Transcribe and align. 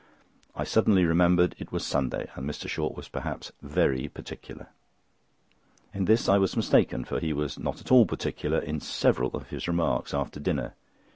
I 0.55 0.63
suddenly 0.63 1.05
remembered 1.05 1.53
it 1.59 1.71
was 1.71 1.85
Sunday, 1.85 2.27
and 2.33 2.49
Mr. 2.49 2.67
Short 2.67 2.97
was 2.97 3.07
perhaps 3.07 3.51
very 3.61 4.07
particular. 4.07 4.69
In 5.93 6.05
this 6.05 6.27
I 6.27 6.39
was 6.39 6.57
mistaken, 6.57 7.05
for 7.05 7.19
he 7.19 7.33
was 7.33 7.59
not 7.59 7.81
at 7.81 7.91
all 7.91 8.07
particular 8.07 8.57
in 8.57 8.79
several 8.79 9.29
of 9.35 9.49
his 9.49 9.67
remarks 9.67 10.11
after 10.11 10.39
dinner. 10.39 10.73